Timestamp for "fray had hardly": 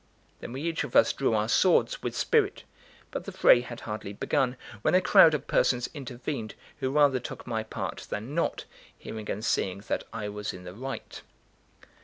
3.31-4.13